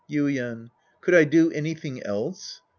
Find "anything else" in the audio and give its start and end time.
1.51-2.61